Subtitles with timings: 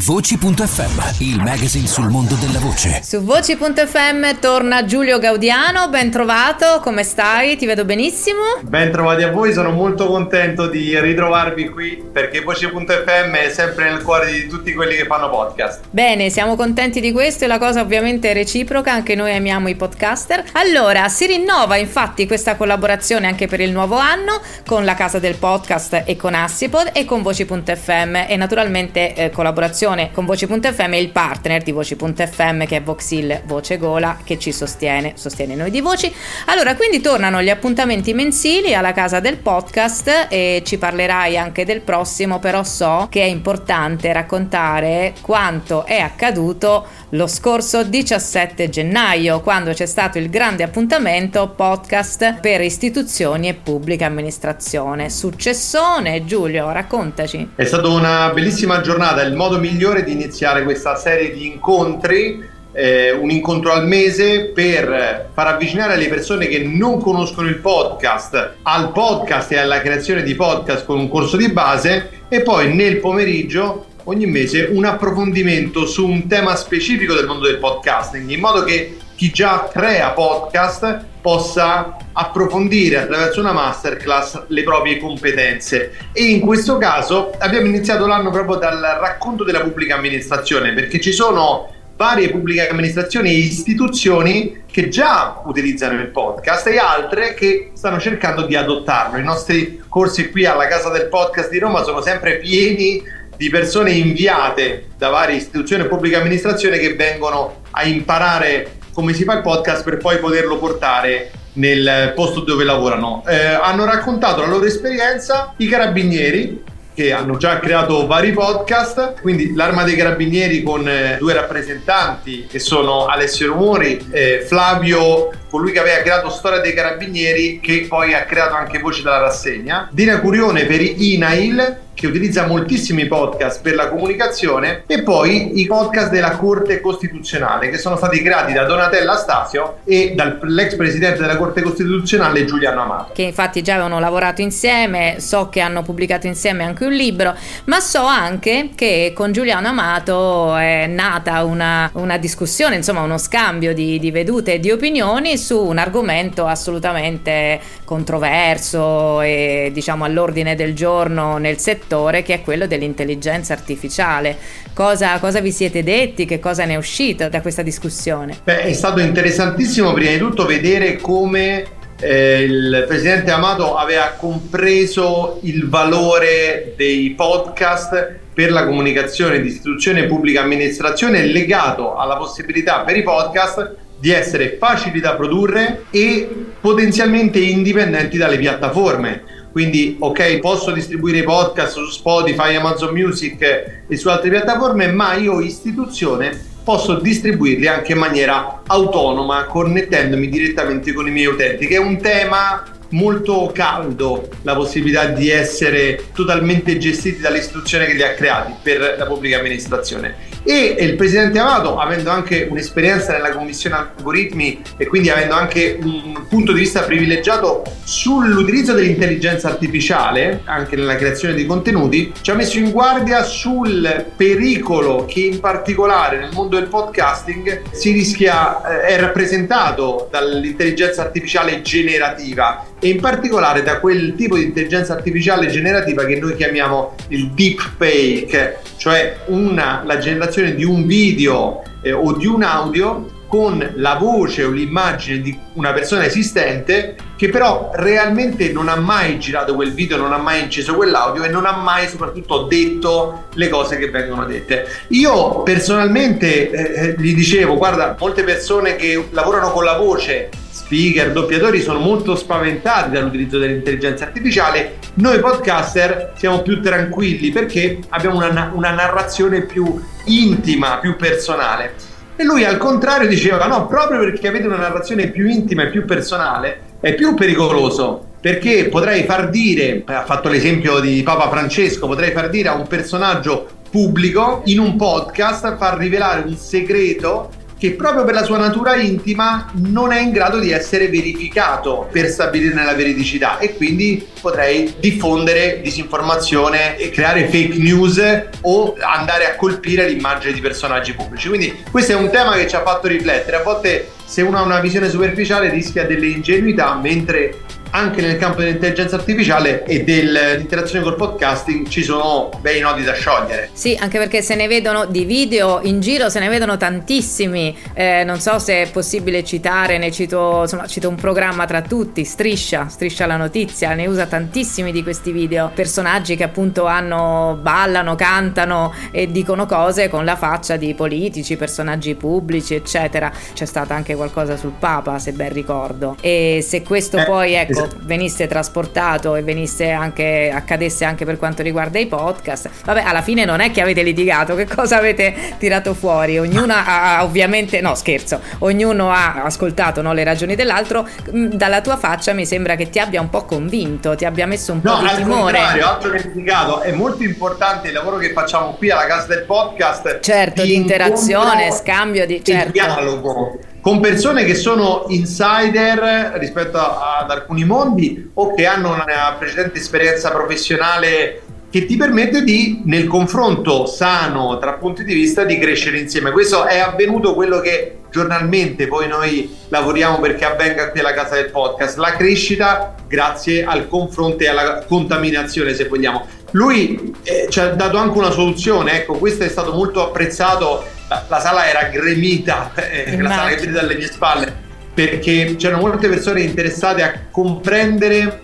[0.00, 3.00] Voci.fm, il magazine sul mondo della voce.
[3.02, 7.56] Su Voci.fm torna Giulio Gaudiano, ben trovato, come stai?
[7.56, 8.42] Ti vedo benissimo.
[8.62, 14.02] Ben trovati a voi, sono molto contento di ritrovarvi qui perché Voci.fm è sempre nel
[14.02, 15.86] cuore di tutti quelli che fanno podcast.
[15.90, 19.74] Bene, siamo contenti di questo e la cosa ovviamente è reciproca, anche noi amiamo i
[19.74, 20.44] podcaster.
[20.52, 25.34] Allora, si rinnova infatti questa collaborazione anche per il nuovo anno con la Casa del
[25.34, 31.08] Podcast e con Assipod e con Voci.fm e naturalmente eh, collaborazione con Voci.fm e il
[31.08, 36.14] partner di Voci.fm che è Voxil Voce Gola che ci sostiene, sostiene noi di Voci.
[36.46, 41.80] Allora, quindi tornano gli appuntamenti mensili alla casa del podcast e ci parlerai anche del
[41.80, 49.72] prossimo, però so che è importante raccontare quanto è accaduto lo scorso 17 gennaio, quando
[49.72, 55.08] c'è stato il grande appuntamento podcast per istituzioni e pubblica amministrazione.
[55.08, 57.52] Successone, Giulio, raccontaci.
[57.54, 62.56] È stata una bellissima giornata, il modo migliore di iniziare questa serie di incontri.
[62.72, 68.56] Eh, un incontro al mese per far avvicinare le persone che non conoscono il podcast
[68.62, 72.98] al podcast e alla creazione di podcast con un corso di base e poi nel
[72.98, 78.62] pomeriggio ogni mese un approfondimento su un tema specifico del mondo del podcasting, in modo
[78.64, 86.40] che chi già crea podcast possa approfondire attraverso una masterclass le proprie competenze e in
[86.40, 92.30] questo caso abbiamo iniziato l'anno proprio dal racconto della pubblica amministrazione perché ci sono varie
[92.30, 98.56] pubbliche amministrazioni e istituzioni che già utilizzano il podcast e altre che stanno cercando di
[98.56, 99.18] adottarlo.
[99.18, 103.02] I nostri corsi qui alla Casa del Podcast di Roma sono sempre pieni
[103.36, 109.22] di persone inviate da varie istituzioni e pubbliche amministrazioni che vengono a imparare come si
[109.22, 113.22] fa il podcast per poi poterlo portare nel posto dove lavorano.
[113.28, 119.54] Eh, hanno raccontato la loro esperienza i carabinieri che hanno già creato vari podcast, quindi
[119.54, 125.80] l'Arma dei Carabinieri con eh, due rappresentanti che sono Alessio Rumori e Flavio, colui che
[125.80, 130.64] aveva creato Storia dei Carabinieri, che poi ha creato anche Voci della rassegna, Dina Curione
[130.64, 136.80] per INAIL che utilizza moltissimi podcast per la comunicazione e poi i podcast della Corte
[136.80, 142.82] Costituzionale che sono stati creati da Donatella Stasio e dall'ex presidente della Corte Costituzionale Giuliano
[142.82, 143.12] Amato.
[143.14, 147.34] Che infatti già avevano lavorato insieme, so che hanno pubblicato insieme anche un libro,
[147.64, 153.74] ma so anche che con Giuliano Amato è nata una, una discussione, insomma uno scambio
[153.74, 160.74] di, di vedute e di opinioni su un argomento assolutamente controverso e diciamo all'ordine del
[160.74, 164.36] giorno nel settore che è quello dell'intelligenza artificiale.
[164.74, 166.26] Cosa, cosa vi siete detti?
[166.26, 168.38] Che cosa ne è uscito da questa discussione?
[168.44, 175.38] Beh, è stato interessantissimo prima di tutto vedere come eh, il presidente Amato aveva compreso
[175.42, 182.80] il valore dei podcast per la comunicazione di istituzione e pubblica amministrazione legato alla possibilità
[182.80, 186.28] per i podcast di essere facili da produrre e
[186.60, 193.42] potenzialmente indipendenti dalle piattaforme quindi, ok, posso distribuire i podcast su Spotify, Amazon Music
[193.88, 200.92] e su altre piattaforme, ma io, istituzione, posso distribuirli anche in maniera autonoma, connettendomi direttamente
[200.92, 206.78] con i miei utenti, che è un tema molto caldo la possibilità di essere totalmente
[206.78, 210.27] gestiti dall'istituzione che li ha creati per la pubblica amministrazione.
[210.42, 216.26] E il presidente Amato, avendo anche un'esperienza nella commissione algoritmi e quindi avendo anche un
[216.28, 222.58] punto di vista privilegiato sull'utilizzo dell'intelligenza artificiale, anche nella creazione di contenuti, ci ha messo
[222.58, 229.00] in guardia sul pericolo che in particolare nel mondo del podcasting si rischia, eh, è
[229.00, 236.18] rappresentato dall'intelligenza artificiale generativa e in particolare da quel tipo di intelligenza artificiale generativa che
[236.18, 242.26] noi chiamiamo il deep fake, cioè una, la generazione di un video eh, o di
[242.26, 248.68] un audio con la voce o l'immagine di una persona esistente che però realmente non
[248.68, 252.44] ha mai girato quel video, non ha mai inciso quell'audio e non ha mai soprattutto
[252.44, 254.66] detto le cose che vengono dette.
[254.88, 260.30] Io personalmente eh, eh gli dicevo, guarda, molte persone che lavorano con la voce
[260.68, 268.16] speaker, doppiatori sono molto spaventati dall'utilizzo dell'intelligenza artificiale, noi podcaster siamo più tranquilli perché abbiamo
[268.16, 271.72] una, una narrazione più intima, più personale.
[272.16, 275.86] E lui al contrario diceva no, proprio perché avete una narrazione più intima e più
[275.86, 282.10] personale, è più pericoloso perché potrei far dire, ha fatto l'esempio di Papa Francesco, potrei
[282.10, 288.04] far dire a un personaggio pubblico in un podcast, far rivelare un segreto che proprio
[288.04, 292.74] per la sua natura intima non è in grado di essere verificato per stabilirne la
[292.74, 298.00] veridicità e quindi potrei diffondere disinformazione e creare fake news
[298.42, 301.28] o andare a colpire l'immagine di personaggi pubblici.
[301.28, 303.38] Quindi questo è un tema che ci ha fatto riflettere.
[303.38, 307.40] A volte se uno ha una visione superficiale rischia delle ingenuità, mentre
[307.78, 313.50] anche nel campo dell'intelligenza artificiale e dell'interazione col podcasting ci sono bei nodi da sciogliere.
[313.52, 317.56] Sì, anche perché se ne vedono di video in giro, se ne vedono tantissimi.
[317.74, 322.04] Eh, non so se è possibile citare, ne cito, insomma, cito un programma tra tutti,
[322.04, 325.52] Striscia, Striscia la notizia, ne usa tantissimi di questi video.
[325.54, 331.94] Personaggi che appunto hanno, ballano, cantano e dicono cose con la faccia di politici, personaggi
[331.94, 333.12] pubblici, eccetera.
[333.34, 335.96] C'è stato anche qualcosa sul Papa, se ben ricordo.
[336.00, 337.67] E se questo eh, poi, ecco, esatto.
[337.80, 343.24] Venisse trasportato e venisse anche, accadesse anche per quanto riguarda i podcast, vabbè, alla fine
[343.24, 346.18] non è che avete litigato, che cosa avete tirato fuori?
[346.18, 351.76] Ognuno ha, ovviamente, no scherzo, ognuno ha ascoltato no, le ragioni dell'altro, mm, dalla tua
[351.76, 354.86] faccia mi sembra che ti abbia un po' convinto, ti abbia messo un no, po'
[354.86, 355.38] di timore.
[355.38, 359.24] No, altro che litigato, è molto importante il lavoro che facciamo qui alla casa del
[359.24, 360.00] podcast.
[360.00, 362.22] Certo, di, di interazione, scambio di...
[362.22, 362.52] Certo.
[362.52, 363.38] dialogo
[363.68, 370.10] con persone che sono insider rispetto ad alcuni mondi o che hanno una precedente esperienza
[370.10, 371.20] professionale
[371.50, 376.12] che ti permette di, nel confronto sano tra punti di vista, di crescere insieme.
[376.12, 381.30] Questo è avvenuto quello che giornalmente poi noi lavoriamo perché avvenga qui alla casa del
[381.30, 386.06] podcast, la crescita grazie al confronto e alla contaminazione, se vogliamo.
[386.30, 391.04] Lui eh, ci ha dato anche una soluzione, ecco, questo è stato molto apprezzato, la,
[391.08, 394.34] la sala era gremita, eh, la sala vedete alle mie spalle,
[394.74, 398.22] perché c'erano molte persone interessate a comprendere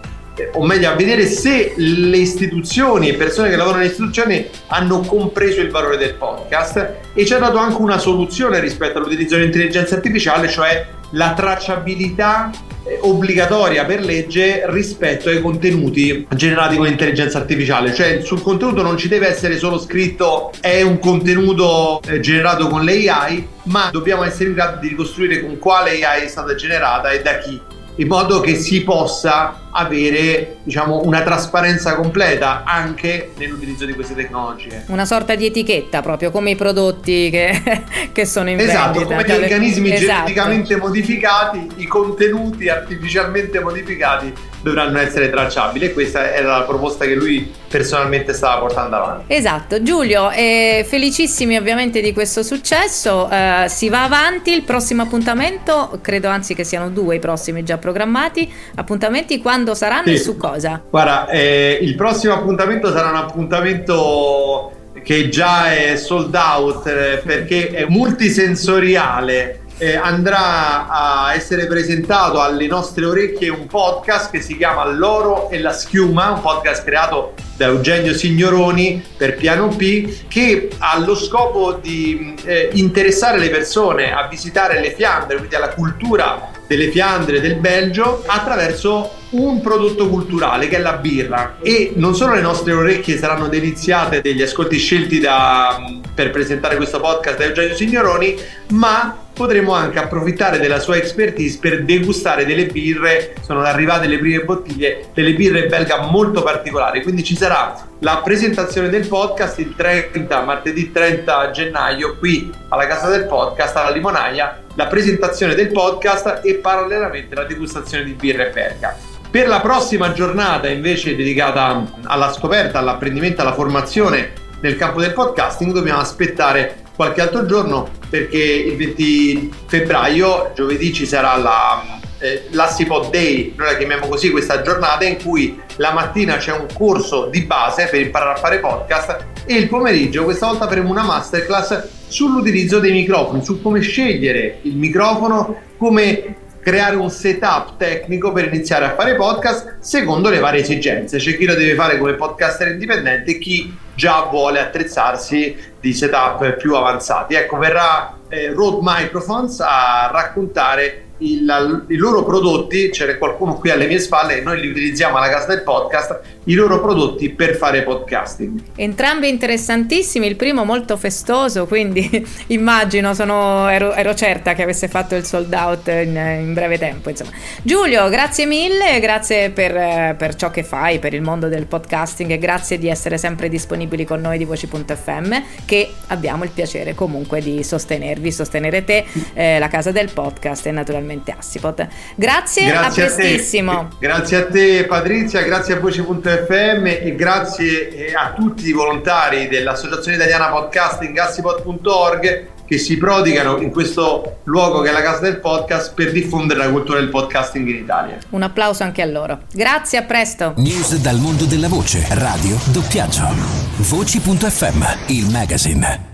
[0.55, 5.61] o meglio a vedere se le istituzioni e persone che lavorano nelle istituzioni hanno compreso
[5.61, 6.95] il valore del podcast.
[7.15, 12.51] E ci ha dato anche una soluzione rispetto all'utilizzo dell'intelligenza artificiale, cioè la tracciabilità
[12.85, 18.97] eh, obbligatoria per legge rispetto ai contenuti generati con l'intelligenza artificiale, cioè sul contenuto non
[18.97, 24.51] ci deve essere solo scritto è un contenuto eh, generato con l'AI, ma dobbiamo essere
[24.51, 27.61] in grado di ricostruire con quale AI è stata generata e da chi
[27.97, 34.85] in modo che si possa avere diciamo, una trasparenza completa anche nell'utilizzo di queste tecnologie.
[34.87, 39.17] Una sorta di etichetta proprio come i prodotti che, che sono in esatto, vendita.
[39.17, 40.11] Esatto, come gli organismi esatto.
[40.11, 44.33] geneticamente modificati, i contenuti artificialmente modificati
[44.63, 49.35] dovranno essere tracciabili e questa era la proposta che lui personalmente stava portando avanti.
[49.35, 55.99] Esatto, Giulio, eh, felicissimi ovviamente di questo successo, eh, si va avanti, il prossimo appuntamento,
[56.01, 60.13] credo anzi che siano due i prossimi già programmati, appuntamenti quando saranno sì.
[60.13, 60.83] e su cosa?
[60.91, 64.73] Guarda, eh, il prossimo appuntamento sarà un appuntamento
[65.03, 72.67] che già è sold out eh, perché è multisensoriale eh, andrà a essere presentato alle
[72.67, 77.67] nostre orecchie un podcast che si chiama L'oro e la schiuma, un podcast creato da
[77.67, 84.27] Eugenio Signoroni per Piano P, che ha lo scopo di eh, interessare le persone a
[84.29, 90.77] visitare le Fiandre, quindi alla cultura delle Fiandre del Belgio attraverso un prodotto culturale che
[90.77, 91.59] è la birra.
[91.61, 95.83] E non solo le nostre orecchie saranno deliziate degli ascolti scelti da,
[96.15, 98.37] per presentare questo podcast da Eugenio Signoroni
[98.71, 104.45] ma potremo anche approfittare della sua expertise per degustare delle birre sono arrivate le prime
[104.45, 110.43] bottiglie delle birre belga molto particolari quindi ci sarà la presentazione del podcast il 30
[110.43, 116.55] martedì 30 gennaio qui alla casa del podcast alla Limonaia la presentazione del podcast e
[116.55, 118.97] parallelamente la degustazione di birra e belga.
[119.31, 125.73] Per la prossima giornata invece dedicata alla scoperta, all'apprendimento, alla formazione nel campo del podcasting
[125.73, 133.11] dobbiamo aspettare qualche altro giorno perché il 20 febbraio, giovedì, ci sarà la, eh, l'Assipod
[133.11, 137.43] Day, noi la chiamiamo così questa giornata in cui la mattina c'è un corso di
[137.43, 142.79] base per imparare a fare podcast e il pomeriggio questa volta faremo una masterclass sull'utilizzo
[142.79, 148.95] dei microfoni, su come scegliere il microfono, come creare un setup tecnico per iniziare a
[148.95, 151.19] fare podcast secondo le varie esigenze.
[151.19, 156.57] C'è chi lo deve fare come podcaster indipendente e chi già vuole attrezzarsi di setup
[156.57, 157.35] più avanzati.
[157.35, 163.87] Ecco, verrà eh, Rode Microphones a raccontare il, i loro prodotti, c'era qualcuno qui alle
[163.87, 167.83] mie spalle e noi li utilizziamo alla casa del podcast, i loro prodotti per fare
[167.83, 168.61] podcasting.
[168.77, 175.15] Entrambi interessantissimi, il primo molto festoso, quindi immagino, sono, ero, ero, certa che avesse fatto
[175.15, 177.09] il sold out in, in breve tempo.
[177.09, 177.31] Insomma.
[177.63, 182.39] Giulio, grazie mille, grazie per, per, ciò che fai, per il mondo del podcasting e
[182.39, 187.63] grazie di essere sempre disponibili con noi di Voci.fm che abbiamo il piacere comunque di
[187.63, 191.87] sostenervi, sostenere te, eh, la casa del podcast e naturalmente Assipot.
[192.15, 193.73] Grazie, grazie a prestissimo.
[193.73, 199.49] A grazie a te Patrizia, grazie a Voci.fm e grazie eh, a tutti i volontari
[199.49, 205.39] dell'Associazione Italiana Podcasting assipod.org che si prodigano in questo luogo che è la casa del
[205.39, 208.19] podcast per diffondere la cultura del podcasting in Italia.
[208.31, 209.41] Un applauso anche a loro.
[209.53, 210.55] Grazie, a presto.
[210.57, 213.29] News dal mondo della voce, radio, doppiaggio.
[213.77, 216.14] Voci.fm, il magazine.